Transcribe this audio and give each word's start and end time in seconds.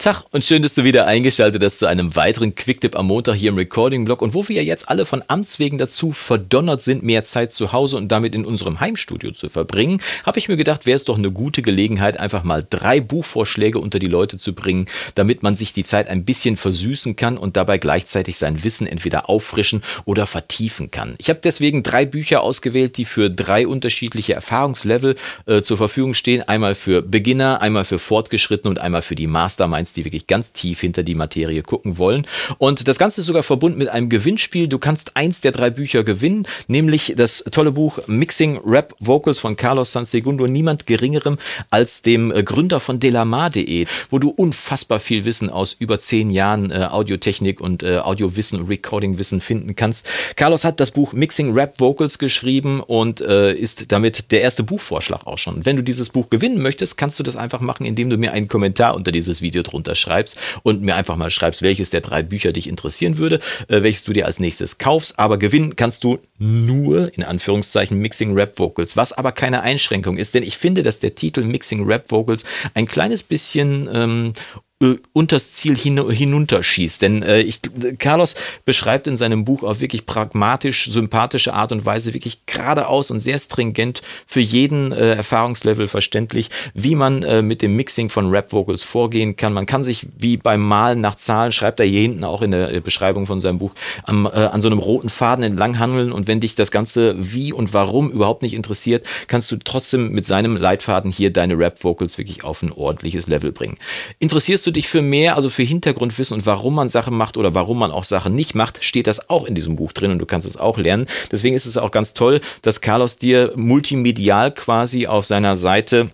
Tag 0.00 0.24
und 0.30 0.46
schön, 0.46 0.62
dass 0.62 0.72
du 0.72 0.82
wieder 0.82 1.06
eingeschaltet 1.06 1.62
hast 1.62 1.78
zu 1.78 1.84
einem 1.84 2.16
weiteren 2.16 2.54
Quicktip 2.54 2.96
am 2.96 3.08
Montag 3.08 3.34
hier 3.34 3.50
im 3.50 3.58
Recording-Blog. 3.58 4.22
Und 4.22 4.32
wo 4.32 4.48
wir 4.48 4.64
jetzt 4.64 4.88
alle 4.88 5.04
von 5.04 5.22
Amts 5.28 5.58
wegen 5.58 5.76
dazu 5.76 6.12
verdonnert 6.12 6.80
sind, 6.80 7.02
mehr 7.02 7.26
Zeit 7.26 7.52
zu 7.52 7.74
Hause 7.74 7.98
und 7.98 8.08
damit 8.08 8.34
in 8.34 8.46
unserem 8.46 8.80
Heimstudio 8.80 9.32
zu 9.32 9.50
verbringen, 9.50 10.00
habe 10.24 10.38
ich 10.38 10.48
mir 10.48 10.56
gedacht, 10.56 10.86
wäre 10.86 10.96
es 10.96 11.04
doch 11.04 11.18
eine 11.18 11.30
gute 11.30 11.60
Gelegenheit, 11.60 12.18
einfach 12.18 12.44
mal 12.44 12.66
drei 12.70 13.02
Buchvorschläge 13.02 13.78
unter 13.78 13.98
die 13.98 14.06
Leute 14.06 14.38
zu 14.38 14.54
bringen, 14.54 14.86
damit 15.16 15.42
man 15.42 15.54
sich 15.54 15.74
die 15.74 15.84
Zeit 15.84 16.08
ein 16.08 16.24
bisschen 16.24 16.56
versüßen 16.56 17.16
kann 17.16 17.36
und 17.36 17.58
dabei 17.58 17.76
gleichzeitig 17.76 18.38
sein 18.38 18.64
Wissen 18.64 18.86
entweder 18.86 19.28
auffrischen 19.28 19.82
oder 20.06 20.26
vertiefen 20.26 20.90
kann. 20.90 21.14
Ich 21.18 21.28
habe 21.28 21.40
deswegen 21.44 21.82
drei 21.82 22.06
Bücher 22.06 22.40
ausgewählt, 22.40 22.96
die 22.96 23.04
für 23.04 23.28
drei 23.28 23.66
unterschiedliche 23.66 24.32
Erfahrungslevel 24.32 25.16
äh, 25.44 25.60
zur 25.60 25.76
Verfügung 25.76 26.14
stehen. 26.14 26.40
Einmal 26.48 26.74
für 26.74 27.02
Beginner, 27.02 27.60
einmal 27.60 27.84
für 27.84 27.98
Fortgeschrittene 27.98 28.70
und 28.70 28.78
einmal 28.78 29.02
für 29.02 29.14
die 29.14 29.26
Masterminds 29.26 29.89
Fans, 29.90 29.92
die 29.94 30.04
wirklich 30.04 30.26
ganz 30.26 30.52
tief 30.52 30.80
hinter 30.80 31.02
die 31.02 31.14
Materie 31.14 31.62
gucken 31.62 31.98
wollen. 31.98 32.26
Und 32.58 32.86
das 32.88 32.98
Ganze 32.98 33.20
ist 33.20 33.26
sogar 33.26 33.42
verbunden 33.42 33.78
mit 33.78 33.88
einem 33.88 34.08
Gewinnspiel. 34.08 34.68
Du 34.68 34.78
kannst 34.78 35.16
eins 35.16 35.40
der 35.40 35.52
drei 35.52 35.70
Bücher 35.70 36.04
gewinnen, 36.04 36.46
nämlich 36.68 37.14
das 37.16 37.44
tolle 37.50 37.72
Buch 37.72 37.98
Mixing 38.06 38.60
Rap 38.64 38.94
Vocals 38.98 39.38
von 39.38 39.56
Carlos 39.56 39.92
Sansegundo, 39.92 40.46
niemand 40.46 40.86
geringerem 40.86 41.38
als 41.70 42.02
dem 42.02 42.30
äh, 42.32 42.42
Gründer 42.42 42.80
von 42.80 43.00
delamar.de, 43.00 43.86
wo 44.10 44.18
du 44.18 44.30
unfassbar 44.30 45.00
viel 45.00 45.24
Wissen 45.24 45.50
aus 45.50 45.74
über 45.78 45.98
zehn 45.98 46.30
Jahren 46.30 46.70
äh, 46.70 46.86
Audiotechnik 46.90 47.60
und 47.60 47.82
äh, 47.82 47.98
Audiowissen 47.98 48.60
und 48.60 48.68
Recordingwissen 48.68 49.40
finden 49.40 49.74
kannst. 49.76 50.06
Carlos 50.36 50.64
hat 50.64 50.80
das 50.80 50.90
Buch 50.90 51.12
Mixing 51.12 51.52
Rap 51.52 51.80
Vocals 51.80 52.18
geschrieben 52.18 52.80
und 52.80 53.20
äh, 53.20 53.52
ist 53.52 53.90
damit 53.92 54.30
der 54.32 54.42
erste 54.42 54.62
Buchvorschlag 54.62 55.26
auch 55.26 55.38
schon. 55.38 55.64
Wenn 55.64 55.76
du 55.76 55.82
dieses 55.82 56.10
Buch 56.10 56.30
gewinnen 56.30 56.62
möchtest, 56.62 56.96
kannst 56.96 57.18
du 57.18 57.22
das 57.22 57.36
einfach 57.36 57.60
machen, 57.60 57.86
indem 57.86 58.10
du 58.10 58.16
mir 58.16 58.32
einen 58.32 58.48
Kommentar 58.48 58.94
unter 58.94 59.12
dieses 59.12 59.40
Video 59.42 59.62
drunter 59.62 59.79
drunter 59.80 59.94
schreibst 59.94 60.36
und 60.62 60.82
mir 60.82 60.94
einfach 60.94 61.16
mal 61.16 61.30
schreibst, 61.30 61.62
welches 61.62 61.90
der 61.90 62.00
drei 62.00 62.22
Bücher 62.22 62.52
dich 62.52 62.68
interessieren 62.68 63.18
würde, 63.18 63.40
äh, 63.68 63.82
welches 63.82 64.04
du 64.04 64.12
dir 64.12 64.26
als 64.26 64.38
nächstes 64.38 64.78
kaufst. 64.78 65.18
Aber 65.18 65.38
gewinnen 65.38 65.76
kannst 65.76 66.04
du 66.04 66.18
nur, 66.38 67.12
in 67.14 67.24
Anführungszeichen, 67.24 67.98
Mixing 67.98 68.34
Rap 68.34 68.58
Vocals, 68.58 68.96
was 68.96 69.12
aber 69.12 69.32
keine 69.32 69.62
Einschränkung 69.62 70.18
ist, 70.18 70.34
denn 70.34 70.42
ich 70.42 70.58
finde, 70.58 70.82
dass 70.82 70.98
der 70.98 71.14
Titel 71.14 71.42
Mixing 71.42 71.84
Rap 71.84 72.10
Vocals 72.10 72.44
ein 72.74 72.86
kleines 72.86 73.22
bisschen 73.22 73.88
ähm, 73.92 74.32
äh, 74.80 74.96
unters 75.12 75.52
Ziel 75.52 75.76
hin, 75.76 76.10
hinunterschießt. 76.10 77.02
Denn 77.02 77.22
äh, 77.22 77.40
ich, 77.40 77.60
Carlos 77.98 78.34
beschreibt 78.64 79.06
in 79.06 79.16
seinem 79.16 79.44
Buch 79.44 79.62
auf 79.62 79.80
wirklich 79.80 80.06
pragmatisch, 80.06 80.90
sympathische 80.90 81.52
Art 81.52 81.72
und 81.72 81.84
Weise, 81.84 82.14
wirklich 82.14 82.46
geradeaus 82.46 83.10
und 83.10 83.20
sehr 83.20 83.38
stringent 83.38 84.02
für 84.26 84.40
jeden 84.40 84.92
äh, 84.92 85.14
Erfahrungslevel 85.14 85.88
verständlich, 85.88 86.50
wie 86.74 86.94
man 86.94 87.22
äh, 87.22 87.42
mit 87.42 87.62
dem 87.62 87.76
Mixing 87.76 88.08
von 88.08 88.30
Rap-Vocals 88.30 88.82
vorgehen 88.82 89.36
kann. 89.36 89.52
Man 89.52 89.66
kann 89.66 89.84
sich 89.84 90.06
wie 90.16 90.36
beim 90.36 90.66
Malen 90.66 91.00
nach 91.00 91.16
Zahlen, 91.16 91.52
schreibt 91.52 91.80
er 91.80 91.86
hier 91.86 92.00
hinten 92.00 92.24
auch 92.24 92.42
in 92.42 92.52
der 92.52 92.72
äh, 92.72 92.80
Beschreibung 92.80 93.26
von 93.26 93.40
seinem 93.40 93.58
Buch, 93.58 93.74
am, 94.04 94.26
äh, 94.26 94.30
an 94.30 94.62
so 94.62 94.68
einem 94.68 94.78
roten 94.78 95.10
Faden 95.10 95.44
entlang 95.44 95.78
handeln. 95.78 96.12
Und 96.12 96.26
wenn 96.26 96.40
dich 96.40 96.54
das 96.54 96.70
Ganze 96.70 97.14
wie 97.18 97.52
und 97.52 97.74
warum 97.74 98.10
überhaupt 98.10 98.42
nicht 98.42 98.54
interessiert, 98.54 99.06
kannst 99.26 99.50
du 99.52 99.56
trotzdem 99.56 100.12
mit 100.12 100.24
seinem 100.24 100.56
Leitfaden 100.56 101.12
hier 101.12 101.30
deine 101.30 101.58
Rap-Vocals 101.58 102.16
wirklich 102.16 102.44
auf 102.44 102.62
ein 102.62 102.72
ordentliches 102.72 103.26
Level 103.26 103.52
bringen. 103.52 103.76
Interessierst 104.18 104.66
du 104.66 104.69
du 104.70 104.74
dich 104.74 104.88
für 104.88 105.02
mehr, 105.02 105.36
also 105.36 105.50
für 105.50 105.62
Hintergrundwissen 105.62 106.34
und 106.34 106.46
warum 106.46 106.74
man 106.74 106.88
Sachen 106.88 107.16
macht 107.16 107.36
oder 107.36 107.54
warum 107.54 107.78
man 107.78 107.90
auch 107.90 108.04
Sachen 108.04 108.34
nicht 108.34 108.54
macht, 108.54 108.82
steht 108.82 109.06
das 109.06 109.28
auch 109.28 109.44
in 109.44 109.54
diesem 109.54 109.76
Buch 109.76 109.92
drin 109.92 110.12
und 110.12 110.18
du 110.18 110.26
kannst 110.26 110.46
es 110.46 110.56
auch 110.56 110.78
lernen. 110.78 111.06
Deswegen 111.32 111.56
ist 111.56 111.66
es 111.66 111.76
auch 111.76 111.90
ganz 111.90 112.14
toll, 112.14 112.40
dass 112.62 112.80
Carlos 112.80 113.18
dir 113.18 113.52
multimedial 113.56 114.52
quasi 114.52 115.06
auf 115.06 115.26
seiner 115.26 115.56
Seite 115.56 116.10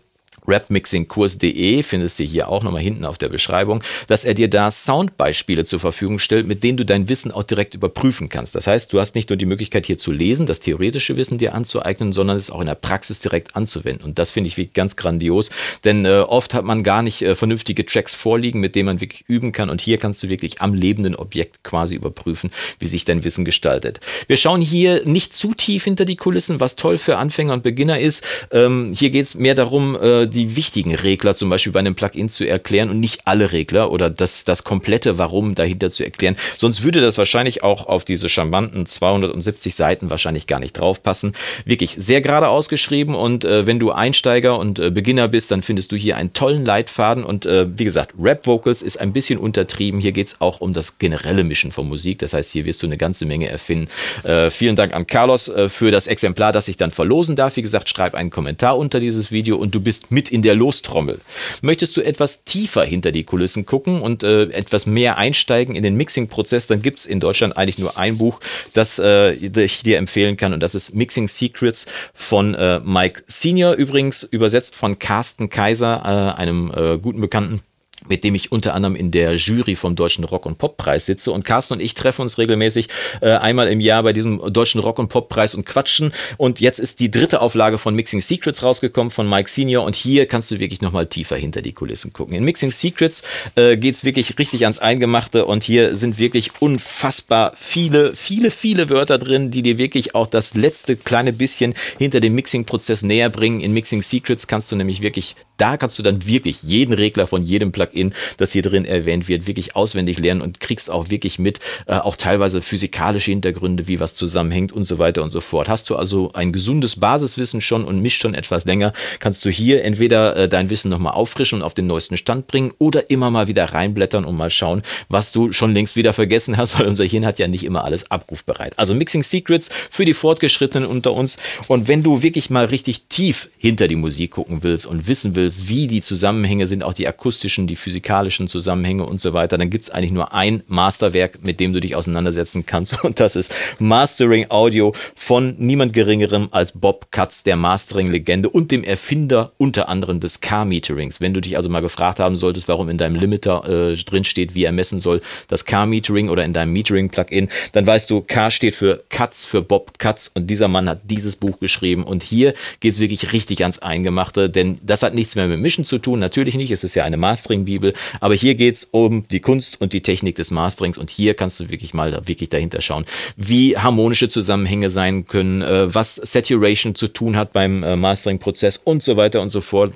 rapmixingkurs.de, 0.46 1.82
findest 1.82 2.18
du 2.18 2.24
hier 2.24 2.48
auch 2.48 2.62
nochmal 2.62 2.82
hinten 2.82 3.04
auf 3.04 3.18
der 3.18 3.28
Beschreibung, 3.28 3.82
dass 4.06 4.24
er 4.24 4.34
dir 4.34 4.48
da 4.48 4.70
Soundbeispiele 4.70 5.64
zur 5.64 5.80
Verfügung 5.80 6.18
stellt, 6.18 6.46
mit 6.46 6.62
denen 6.62 6.76
du 6.76 6.84
dein 6.84 7.08
Wissen 7.08 7.30
auch 7.30 7.42
direkt 7.42 7.74
überprüfen 7.74 8.28
kannst. 8.28 8.54
Das 8.54 8.66
heißt, 8.66 8.92
du 8.92 9.00
hast 9.00 9.14
nicht 9.14 9.30
nur 9.30 9.36
die 9.36 9.46
Möglichkeit 9.46 9.86
hier 9.86 9.98
zu 9.98 10.12
lesen, 10.12 10.46
das 10.46 10.60
theoretische 10.60 11.16
Wissen 11.16 11.38
dir 11.38 11.54
anzueignen, 11.54 12.12
sondern 12.12 12.36
es 12.36 12.50
auch 12.50 12.60
in 12.60 12.66
der 12.66 12.74
Praxis 12.74 13.20
direkt 13.20 13.56
anzuwenden. 13.56 14.04
Und 14.04 14.18
das 14.18 14.30
finde 14.30 14.48
ich 14.48 14.72
ganz 14.72 14.96
grandios, 14.96 15.50
denn 15.84 16.04
äh, 16.04 16.20
oft 16.20 16.54
hat 16.54 16.64
man 16.64 16.82
gar 16.82 17.02
nicht 17.02 17.22
äh, 17.22 17.34
vernünftige 17.34 17.84
Tracks 17.86 18.14
vorliegen, 18.14 18.60
mit 18.60 18.74
denen 18.74 18.86
man 18.86 19.00
wirklich 19.00 19.24
üben 19.28 19.52
kann. 19.52 19.70
Und 19.70 19.80
hier 19.80 19.98
kannst 19.98 20.22
du 20.22 20.28
wirklich 20.28 20.60
am 20.60 20.74
lebenden 20.74 21.16
Objekt 21.16 21.62
quasi 21.62 21.94
überprüfen, 21.94 22.50
wie 22.78 22.86
sich 22.86 23.04
dein 23.04 23.24
Wissen 23.24 23.44
gestaltet. 23.44 24.00
Wir 24.26 24.36
schauen 24.36 24.60
hier 24.60 25.02
nicht 25.04 25.34
zu 25.34 25.54
tief 25.54 25.84
hinter 25.84 26.04
die 26.04 26.16
Kulissen, 26.16 26.60
was 26.60 26.76
toll 26.76 26.98
für 26.98 27.16
Anfänger 27.18 27.52
und 27.52 27.62
Beginner 27.62 28.00
ist. 28.00 28.24
Ähm, 28.50 28.92
hier 28.94 29.10
geht 29.10 29.26
es 29.26 29.34
mehr 29.34 29.54
darum, 29.54 29.96
äh, 29.96 30.26
die 30.36 30.54
wichtigen 30.54 30.94
Regler 30.94 31.34
zum 31.34 31.48
Beispiel 31.48 31.72
bei 31.72 31.80
einem 31.80 31.94
Plugin 31.94 32.28
zu 32.28 32.46
erklären 32.46 32.90
und 32.90 33.00
nicht 33.00 33.22
alle 33.24 33.52
Regler 33.52 33.90
oder 33.90 34.10
das, 34.10 34.44
das 34.44 34.64
komplette 34.64 35.18
Warum 35.18 35.54
dahinter 35.54 35.90
zu 35.90 36.04
erklären. 36.04 36.36
Sonst 36.58 36.84
würde 36.84 37.00
das 37.00 37.18
wahrscheinlich 37.18 37.62
auch 37.62 37.86
auf 37.86 38.04
diese 38.04 38.28
charmanten 38.28 38.86
270 38.86 39.74
Seiten 39.74 40.10
wahrscheinlich 40.10 40.46
gar 40.46 40.60
nicht 40.60 40.78
draufpassen. 40.78 41.32
Wirklich 41.64 41.96
sehr 41.98 42.20
gerade 42.20 42.48
ausgeschrieben 42.48 43.14
und 43.14 43.44
äh, 43.44 43.66
wenn 43.66 43.78
du 43.78 43.90
Einsteiger 43.90 44.58
und 44.58 44.78
äh, 44.78 44.90
Beginner 44.90 45.28
bist, 45.28 45.50
dann 45.50 45.62
findest 45.62 45.90
du 45.92 45.96
hier 45.96 46.16
einen 46.16 46.32
tollen 46.32 46.64
Leitfaden 46.64 47.24
und 47.24 47.46
äh, 47.46 47.66
wie 47.76 47.84
gesagt, 47.84 48.14
Rap 48.20 48.46
Vocals 48.46 48.82
ist 48.82 49.00
ein 49.00 49.12
bisschen 49.12 49.38
untertrieben. 49.38 50.00
Hier 50.00 50.12
geht 50.12 50.28
es 50.28 50.40
auch 50.40 50.60
um 50.60 50.74
das 50.74 50.98
generelle 50.98 51.44
Mischen 51.44 51.72
von 51.72 51.88
Musik. 51.88 52.18
Das 52.18 52.34
heißt, 52.34 52.50
hier 52.50 52.66
wirst 52.66 52.82
du 52.82 52.86
eine 52.86 52.98
ganze 52.98 53.24
Menge 53.24 53.48
erfinden. 53.48 53.88
Äh, 54.22 54.50
vielen 54.50 54.76
Dank 54.76 54.94
an 54.94 55.06
Carlos 55.06 55.48
äh, 55.48 55.68
für 55.68 55.90
das 55.90 56.06
Exemplar, 56.06 56.52
das 56.52 56.68
ich 56.68 56.76
dann 56.76 56.90
verlosen 56.90 57.36
darf. 57.36 57.56
Wie 57.56 57.62
gesagt, 57.62 57.88
schreib 57.88 58.14
einen 58.14 58.30
Kommentar 58.30 58.76
unter 58.76 59.00
dieses 59.00 59.32
Video 59.32 59.56
und 59.56 59.74
du 59.74 59.80
bist 59.80 60.10
mit 60.10 60.25
in 60.30 60.42
der 60.42 60.54
Lostrommel. 60.54 61.20
Möchtest 61.62 61.96
du 61.96 62.00
etwas 62.00 62.44
tiefer 62.44 62.84
hinter 62.84 63.12
die 63.12 63.24
Kulissen 63.24 63.66
gucken 63.66 64.00
und 64.00 64.22
äh, 64.22 64.44
etwas 64.50 64.86
mehr 64.86 65.18
einsteigen 65.18 65.74
in 65.74 65.82
den 65.82 65.96
Mixing-Prozess, 65.96 66.66
dann 66.66 66.82
gibt 66.82 67.00
es 67.00 67.06
in 67.06 67.20
Deutschland 67.20 67.56
eigentlich 67.56 67.78
nur 67.78 67.98
ein 67.98 68.18
Buch, 68.18 68.40
das 68.72 68.98
äh, 68.98 69.32
ich 69.32 69.82
dir 69.82 69.98
empfehlen 69.98 70.36
kann 70.36 70.52
und 70.52 70.60
das 70.60 70.74
ist 70.74 70.94
Mixing 70.94 71.28
Secrets 71.28 71.86
von 72.14 72.54
äh, 72.54 72.80
Mike 72.80 73.22
Senior, 73.26 73.74
übrigens 73.74 74.22
übersetzt 74.22 74.76
von 74.76 74.98
Carsten 74.98 75.48
Kaiser, 75.48 76.34
äh, 76.36 76.40
einem 76.40 76.72
äh, 76.74 76.98
guten 76.98 77.20
Bekannten 77.20 77.60
mit 78.08 78.24
dem 78.24 78.34
ich 78.34 78.52
unter 78.52 78.74
anderem 78.74 78.96
in 78.96 79.10
der 79.10 79.34
Jury 79.34 79.76
vom 79.76 79.96
Deutschen 79.96 80.24
Rock- 80.24 80.46
und 80.46 80.58
Poppreis 80.58 81.06
sitze. 81.06 81.32
Und 81.32 81.44
Carsten 81.44 81.74
und 81.74 81.80
ich 81.80 81.94
treffen 81.94 82.22
uns 82.22 82.38
regelmäßig 82.38 82.88
äh, 83.20 83.30
einmal 83.30 83.68
im 83.68 83.80
Jahr 83.80 84.02
bei 84.02 84.12
diesem 84.12 84.40
Deutschen 84.52 84.80
Rock- 84.80 84.98
und 84.98 85.08
Poppreis 85.08 85.54
und 85.54 85.64
quatschen. 85.66 86.12
Und 86.36 86.60
jetzt 86.60 86.78
ist 86.78 87.00
die 87.00 87.10
dritte 87.10 87.40
Auflage 87.40 87.78
von 87.78 87.94
Mixing 87.94 88.22
Secrets 88.22 88.62
rausgekommen 88.62 89.10
von 89.10 89.28
Mike 89.28 89.50
Senior. 89.50 89.84
Und 89.84 89.96
hier 89.96 90.26
kannst 90.26 90.50
du 90.50 90.58
wirklich 90.58 90.80
nochmal 90.80 91.06
tiefer 91.06 91.36
hinter 91.36 91.62
die 91.62 91.72
Kulissen 91.72 92.12
gucken. 92.12 92.36
In 92.36 92.44
Mixing 92.44 92.72
Secrets 92.72 93.22
äh, 93.54 93.76
geht 93.76 93.94
es 93.96 94.04
wirklich 94.04 94.38
richtig 94.38 94.64
ans 94.64 94.78
Eingemachte. 94.78 95.46
Und 95.46 95.64
hier 95.64 95.96
sind 95.96 96.18
wirklich 96.18 96.50
unfassbar 96.60 97.52
viele, 97.56 98.14
viele, 98.14 98.50
viele 98.50 98.90
Wörter 98.90 99.18
drin, 99.18 99.50
die 99.50 99.62
dir 99.62 99.78
wirklich 99.78 100.14
auch 100.14 100.26
das 100.26 100.54
letzte 100.54 100.96
kleine 100.96 101.32
bisschen 101.32 101.74
hinter 101.98 102.20
dem 102.20 102.34
Mixing-Prozess 102.34 103.02
näher 103.02 103.30
bringen. 103.30 103.60
In 103.60 103.72
Mixing 103.72 104.02
Secrets 104.02 104.46
kannst 104.46 104.70
du 104.70 104.76
nämlich 104.76 105.02
wirklich, 105.02 105.36
da 105.56 105.76
kannst 105.76 105.98
du 105.98 106.02
dann 106.02 106.26
wirklich 106.26 106.62
jeden 106.62 106.92
Regler 106.92 107.26
von 107.26 107.42
jedem 107.42 107.72
Plugin 107.72 107.95
Plugin, 107.96 108.12
das 108.36 108.52
hier 108.52 108.62
drin 108.62 108.84
erwähnt 108.84 109.28
wird, 109.28 109.46
wirklich 109.46 109.74
auswendig 109.74 110.18
lernen 110.18 110.42
und 110.42 110.60
kriegst 110.60 110.90
auch 110.90 111.10
wirklich 111.10 111.38
mit, 111.38 111.60
äh, 111.86 111.94
auch 111.94 112.16
teilweise 112.16 112.62
physikalische 112.62 113.30
Hintergründe, 113.30 113.88
wie 113.88 114.00
was 114.00 114.14
zusammenhängt 114.14 114.72
und 114.72 114.84
so 114.84 114.98
weiter 114.98 115.22
und 115.22 115.30
so 115.30 115.40
fort. 115.40 115.68
Hast 115.68 115.90
du 115.90 115.96
also 115.96 116.32
ein 116.34 116.52
gesundes 116.52 116.96
Basiswissen 116.96 117.60
schon 117.60 117.84
und 117.84 118.00
mischt 118.00 118.20
schon 118.20 118.34
etwas 118.34 118.64
länger, 118.64 118.92
kannst 119.18 119.44
du 119.44 119.50
hier 119.50 119.84
entweder 119.84 120.36
äh, 120.36 120.48
dein 120.48 120.70
Wissen 120.70 120.90
nochmal 120.90 121.14
auffrischen 121.14 121.58
und 121.58 121.64
auf 121.64 121.74
den 121.74 121.86
neuesten 121.86 122.16
Stand 122.16 122.46
bringen 122.46 122.72
oder 122.78 123.10
immer 123.10 123.30
mal 123.30 123.48
wieder 123.48 123.64
reinblättern 123.64 124.24
und 124.24 124.36
mal 124.36 124.50
schauen, 124.50 124.82
was 125.08 125.32
du 125.32 125.52
schon 125.52 125.72
längst 125.72 125.96
wieder 125.96 126.12
vergessen 126.12 126.56
hast, 126.56 126.78
weil 126.78 126.86
unser 126.86 127.04
Hirn 127.04 127.24
hat 127.24 127.38
ja 127.38 127.48
nicht 127.48 127.64
immer 127.64 127.84
alles 127.84 128.10
abrufbereit. 128.10 128.78
Also 128.78 128.94
Mixing 128.94 129.22
Secrets 129.22 129.70
für 129.90 130.04
die 130.04 130.14
Fortgeschrittenen 130.14 130.88
unter 130.88 131.12
uns. 131.12 131.38
Und 131.68 131.88
wenn 131.88 132.02
du 132.02 132.22
wirklich 132.22 132.50
mal 132.50 132.66
richtig 132.66 133.04
tief 133.08 133.48
hinter 133.58 133.88
die 133.88 133.96
Musik 133.96 134.32
gucken 134.32 134.62
willst 134.62 134.86
und 134.86 135.08
wissen 135.08 135.34
willst, 135.34 135.68
wie 135.68 135.86
die 135.86 136.02
Zusammenhänge 136.02 136.66
sind, 136.66 136.82
auch 136.82 136.92
die 136.92 137.06
akustischen, 137.08 137.66
die 137.66 137.76
physikalischen 137.86 138.48
Zusammenhänge 138.48 139.06
und 139.06 139.20
so 139.20 139.32
weiter, 139.32 139.58
dann 139.58 139.70
gibt 139.70 139.84
es 139.84 139.90
eigentlich 139.90 140.10
nur 140.10 140.34
ein 140.34 140.64
Masterwerk, 140.66 141.44
mit 141.44 141.60
dem 141.60 141.72
du 141.72 141.78
dich 141.78 141.94
auseinandersetzen 141.94 142.66
kannst. 142.66 143.04
Und 143.04 143.20
das 143.20 143.36
ist 143.36 143.54
Mastering 143.78 144.46
Audio 144.48 144.92
von 145.14 145.54
niemand 145.58 145.92
Geringerem 145.92 146.48
als 146.50 146.72
Bob 146.72 147.12
Katz, 147.12 147.44
der 147.44 147.54
Mastering-Legende 147.54 148.48
und 148.48 148.72
dem 148.72 148.82
Erfinder 148.82 149.52
unter 149.56 149.88
anderem 149.88 150.18
des 150.18 150.40
Car-Meterings. 150.40 151.20
Wenn 151.20 151.32
du 151.32 151.40
dich 151.40 151.56
also 151.56 151.68
mal 151.68 151.80
gefragt 151.80 152.18
haben 152.18 152.36
solltest, 152.36 152.66
warum 152.66 152.88
in 152.88 152.98
deinem 152.98 153.14
Limiter 153.14 153.92
äh, 153.92 153.94
drin 153.94 154.24
steht, 154.24 154.56
wie 154.56 154.64
er 154.64 154.72
messen 154.72 154.98
soll, 154.98 155.20
das 155.46 155.64
Car-Metering 155.64 156.28
oder 156.28 156.44
in 156.44 156.52
deinem 156.52 156.72
Metering-Plugin, 156.72 157.48
dann 157.70 157.86
weißt 157.86 158.10
du, 158.10 158.20
Car 158.20 158.50
steht 158.50 158.74
für 158.74 159.04
Katz, 159.10 159.44
für 159.44 159.62
Bob 159.62 160.00
Katz. 160.00 160.32
Und 160.34 160.48
dieser 160.48 160.66
Mann 160.66 160.88
hat 160.88 161.02
dieses 161.04 161.36
Buch 161.36 161.60
geschrieben. 161.60 162.02
Und 162.02 162.24
hier 162.24 162.54
geht 162.80 162.94
es 162.94 162.98
wirklich 162.98 163.32
richtig 163.32 163.62
ans 163.62 163.78
Eingemachte, 163.78 164.50
denn 164.50 164.78
das 164.82 165.04
hat 165.04 165.14
nichts 165.14 165.36
mehr 165.36 165.46
mit 165.46 165.60
Mischen 165.60 165.84
zu 165.84 165.98
tun, 165.98 166.18
natürlich 166.18 166.56
nicht, 166.56 166.72
es 166.72 166.82
ist 166.82 166.96
ja 166.96 167.04
eine 167.04 167.16
Mastering-Bibel, 167.16 167.75
Bibel. 167.76 167.92
Aber 168.20 168.34
hier 168.34 168.54
geht 168.54 168.76
es 168.76 168.84
um 168.84 169.26
die 169.28 169.40
Kunst 169.40 169.80
und 169.80 169.92
die 169.92 170.02
Technik 170.02 170.36
des 170.36 170.50
Masterings 170.50 170.98
und 170.98 171.10
hier 171.10 171.34
kannst 171.34 171.60
du 171.60 171.68
wirklich 171.68 171.94
mal 171.94 172.10
da 172.10 172.26
wirklich 172.26 172.48
dahinter 172.48 172.80
schauen, 172.80 173.04
wie 173.36 173.76
harmonische 173.76 174.28
Zusammenhänge 174.28 174.90
sein 174.90 175.26
können, 175.26 175.62
äh, 175.62 175.94
was 175.94 176.16
Saturation 176.16 176.94
zu 176.94 177.08
tun 177.08 177.36
hat 177.36 177.52
beim 177.52 177.82
äh, 177.82 177.96
Mastering-Prozess 177.96 178.78
und 178.78 179.02
so 179.02 179.16
weiter 179.16 179.42
und 179.42 179.50
so 179.50 179.60
fort. 179.60 179.92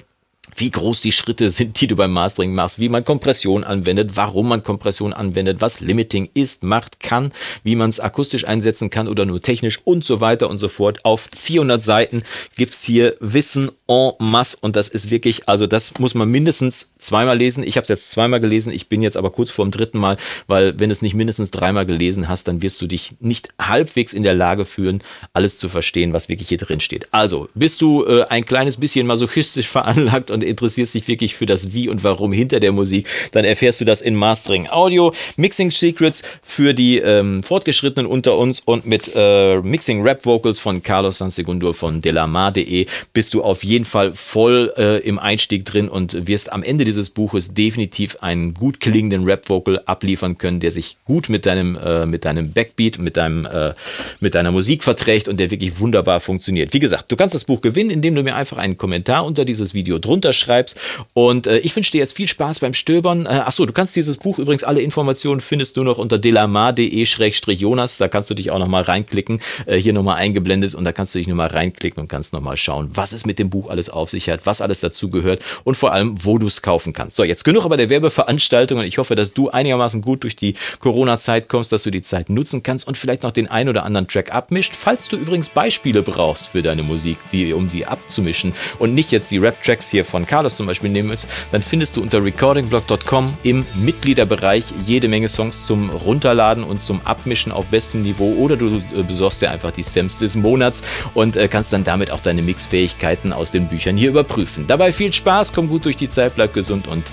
wie 0.56 0.70
groß 0.70 1.00
die 1.00 1.12
Schritte 1.12 1.50
sind, 1.50 1.80
die 1.80 1.86
du 1.86 1.96
beim 1.96 2.12
Mastering 2.12 2.54
machst, 2.54 2.78
wie 2.78 2.88
man 2.88 3.04
Kompression 3.04 3.64
anwendet, 3.64 4.12
warum 4.14 4.48
man 4.48 4.62
Kompression 4.62 5.12
anwendet, 5.12 5.60
was 5.60 5.80
Limiting 5.80 6.28
ist, 6.34 6.62
macht, 6.62 7.00
kann, 7.00 7.32
wie 7.62 7.76
man 7.76 7.90
es 7.90 8.00
akustisch 8.00 8.46
einsetzen 8.46 8.90
kann 8.90 9.08
oder 9.08 9.26
nur 9.26 9.40
technisch 9.40 9.80
und 9.84 10.04
so 10.04 10.20
weiter 10.20 10.48
und 10.48 10.58
so 10.58 10.68
fort. 10.68 11.04
Auf 11.04 11.28
400 11.36 11.82
Seiten 11.82 12.22
gibt's 12.56 12.84
hier 12.84 13.16
Wissen 13.20 13.70
en 13.90 14.12
masse 14.20 14.56
und 14.60 14.76
das 14.76 14.88
ist 14.88 15.10
wirklich, 15.10 15.48
also 15.48 15.66
das 15.66 15.98
muss 15.98 16.14
man 16.14 16.30
mindestens 16.30 16.92
zweimal 16.98 17.36
lesen. 17.36 17.64
Ich 17.64 17.76
habe 17.76 17.82
es 17.82 17.88
jetzt 17.88 18.12
zweimal 18.12 18.40
gelesen, 18.40 18.72
ich 18.72 18.88
bin 18.88 19.02
jetzt 19.02 19.16
aber 19.16 19.30
kurz 19.30 19.50
vor 19.50 19.64
dem 19.64 19.72
dritten 19.72 19.98
Mal, 19.98 20.16
weil 20.46 20.78
wenn 20.78 20.90
du 20.90 20.92
es 20.92 21.02
nicht 21.02 21.14
mindestens 21.14 21.50
dreimal 21.50 21.86
gelesen 21.86 22.28
hast, 22.28 22.46
dann 22.46 22.62
wirst 22.62 22.80
du 22.80 22.86
dich 22.86 23.14
nicht 23.18 23.48
halbwegs 23.60 24.12
in 24.12 24.22
der 24.22 24.34
Lage 24.34 24.64
fühlen, 24.64 25.02
alles 25.32 25.58
zu 25.58 25.68
verstehen, 25.68 26.12
was 26.12 26.28
wirklich 26.28 26.48
hier 26.48 26.58
drin 26.58 26.80
steht. 26.80 27.08
Also, 27.10 27.48
bist 27.54 27.82
du 27.82 28.04
äh, 28.04 28.24
ein 28.28 28.44
kleines 28.44 28.76
bisschen 28.76 29.06
masochistisch 29.06 29.68
veranlagt 29.68 30.30
und 30.30 30.44
interessierst 30.44 30.94
dich 30.94 31.08
wirklich 31.08 31.34
für 31.34 31.46
das 31.46 31.72
Wie 31.72 31.88
und 31.88 32.04
Warum 32.04 32.32
hinter 32.32 32.60
der 32.60 32.72
Musik, 32.72 33.08
dann 33.32 33.44
erfährst 33.44 33.80
du 33.80 33.84
das 33.84 34.02
in 34.02 34.14
Mastering 34.14 34.68
Audio, 34.68 35.12
Mixing 35.36 35.72
Secrets 35.72 36.22
für 36.42 36.74
die 36.74 36.98
ähm, 36.98 37.42
Fortgeschrittenen 37.42 38.06
unter 38.06 38.38
uns 38.38 38.60
und 38.64 38.86
mit 38.86 39.10
äh, 39.14 39.60
Mixing 39.60 40.02
Rap 40.02 40.24
Vocals 40.24 40.60
von 40.60 40.82
Carlos 40.82 41.18
Sansegundo 41.18 41.72
von 41.72 42.00
delamar.de 42.00 42.86
bist 43.12 43.34
du 43.34 43.42
auf 43.42 43.64
jeden 43.64 43.79
Fall 43.84 44.14
voll 44.14 44.72
äh, 44.76 44.98
im 44.98 45.18
Einstieg 45.18 45.64
drin 45.64 45.88
und 45.88 46.26
wirst 46.26 46.52
am 46.52 46.62
Ende 46.62 46.84
dieses 46.84 47.10
Buches 47.10 47.54
definitiv 47.54 48.16
einen 48.20 48.54
gut 48.54 48.80
klingenden 48.80 49.24
Rap 49.24 49.48
Vocal 49.48 49.80
abliefern 49.86 50.38
können, 50.38 50.60
der 50.60 50.72
sich 50.72 50.96
gut 51.04 51.28
mit 51.28 51.46
deinem 51.46 51.76
äh, 51.76 52.06
mit 52.06 52.24
deinem 52.24 52.52
Backbeat, 52.52 52.98
mit 52.98 53.16
deinem 53.16 53.46
äh, 53.46 53.74
mit 54.20 54.34
deiner 54.34 54.50
Musik 54.52 54.84
verträgt 54.84 55.28
und 55.28 55.38
der 55.38 55.50
wirklich 55.50 55.80
wunderbar 55.80 56.20
funktioniert. 56.20 56.72
Wie 56.72 56.78
gesagt, 56.78 57.10
du 57.10 57.16
kannst 57.16 57.34
das 57.34 57.44
Buch 57.44 57.60
gewinnen, 57.60 57.90
indem 57.90 58.14
du 58.14 58.22
mir 58.22 58.36
einfach 58.36 58.58
einen 58.58 58.76
Kommentar 58.76 59.24
unter 59.24 59.44
dieses 59.44 59.74
Video 59.74 59.98
drunter 59.98 60.32
schreibst 60.32 60.78
und 61.14 61.46
äh, 61.46 61.58
ich 61.58 61.74
wünsche 61.74 61.92
dir 61.92 61.98
jetzt 61.98 62.16
viel 62.16 62.28
Spaß 62.28 62.60
beim 62.60 62.74
Stöbern. 62.74 63.26
Äh, 63.26 63.28
achso, 63.30 63.66
du 63.66 63.72
kannst 63.72 63.96
dieses 63.96 64.16
Buch 64.16 64.38
übrigens 64.38 64.64
alle 64.64 64.80
Informationen 64.80 65.40
findest 65.40 65.76
du 65.76 65.84
noch 65.84 65.98
unter 65.98 66.18
delamar.de-jonas, 66.18 67.98
da 67.98 68.08
kannst 68.08 68.30
du 68.30 68.34
dich 68.34 68.50
auch 68.50 68.58
noch 68.58 68.68
mal 68.68 68.82
reinklicken, 68.82 69.40
äh, 69.66 69.76
hier 69.76 69.92
noch 69.92 70.02
mal 70.02 70.14
eingeblendet 70.14 70.74
und 70.74 70.84
da 70.84 70.92
kannst 70.92 71.14
du 71.14 71.18
dich 71.18 71.28
noch 71.28 71.36
mal 71.36 71.48
reinklicken 71.48 72.02
und 72.02 72.08
kannst 72.08 72.32
noch 72.32 72.40
mal 72.40 72.56
schauen, 72.56 72.90
was 72.94 73.12
es 73.12 73.26
mit 73.26 73.38
dem 73.38 73.50
Buch 73.50 73.69
alles 73.70 73.90
auf 73.90 74.10
sich 74.10 74.28
hat, 74.28 74.46
was 74.46 74.60
alles 74.60 74.80
dazu 74.80 75.10
gehört 75.10 75.42
und 75.64 75.76
vor 75.76 75.92
allem, 75.92 76.24
wo 76.24 76.38
du 76.38 76.46
es 76.46 76.62
kaufen 76.62 76.92
kannst. 76.92 77.16
So, 77.16 77.24
jetzt 77.24 77.44
genug 77.44 77.64
aber 77.64 77.76
der 77.76 77.90
Werbeveranstaltung 77.90 78.78
und 78.78 78.84
ich 78.84 78.98
hoffe, 78.98 79.14
dass 79.14 79.32
du 79.32 79.50
einigermaßen 79.50 80.02
gut 80.02 80.22
durch 80.22 80.36
die 80.36 80.54
Corona-Zeit 80.80 81.48
kommst, 81.48 81.72
dass 81.72 81.82
du 81.82 81.90
die 81.90 82.02
Zeit 82.02 82.28
nutzen 82.28 82.62
kannst 82.62 82.86
und 82.86 82.96
vielleicht 82.96 83.22
noch 83.22 83.32
den 83.32 83.48
ein 83.48 83.68
oder 83.68 83.84
anderen 83.84 84.08
Track 84.08 84.34
abmischt. 84.34 84.74
Falls 84.74 85.08
du 85.08 85.16
übrigens 85.16 85.48
Beispiele 85.48 86.02
brauchst 86.02 86.48
für 86.48 86.62
deine 86.62 86.82
Musik, 86.82 87.18
die, 87.32 87.52
um 87.52 87.68
sie 87.68 87.86
abzumischen 87.86 88.52
und 88.78 88.94
nicht 88.94 89.12
jetzt 89.12 89.30
die 89.30 89.38
Rap-Tracks 89.38 89.90
hier 89.90 90.04
von 90.04 90.26
Carlos 90.26 90.56
zum 90.56 90.66
Beispiel 90.66 90.90
nehmen 90.90 91.10
willst, 91.10 91.28
dann 91.52 91.62
findest 91.62 91.96
du 91.96 92.02
unter 92.02 92.24
recordingblog.com 92.24 93.34
im 93.42 93.66
Mitgliederbereich 93.74 94.64
jede 94.86 95.08
Menge 95.08 95.28
Songs 95.28 95.66
zum 95.66 95.90
Runterladen 95.90 96.64
und 96.64 96.82
zum 96.82 97.00
Abmischen 97.04 97.52
auf 97.52 97.66
bestem 97.66 98.02
Niveau 98.02 98.34
oder 98.34 98.56
du 98.56 98.82
äh, 98.94 99.02
besorgst 99.02 99.42
dir 99.42 99.50
einfach 99.50 99.70
die 99.70 99.84
Stems 99.84 100.18
des 100.18 100.36
Monats 100.36 100.82
und 101.14 101.36
äh, 101.36 101.48
kannst 101.48 101.72
dann 101.72 101.84
damit 101.84 102.10
auch 102.10 102.20
deine 102.20 102.42
Mixfähigkeiten 102.42 103.32
aus 103.32 103.50
den 103.60 103.68
Büchern 103.68 103.96
hier 103.96 104.10
überprüfen. 104.10 104.66
Dabei 104.66 104.92
viel 104.92 105.12
Spaß, 105.12 105.52
komm 105.52 105.68
gut 105.68 105.84
durch 105.84 105.96
die 105.96 106.08
Zeit, 106.08 106.34
bleib 106.34 106.54
gesund 106.54 106.86
und 106.86 107.04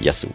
Yassou. 0.00 0.30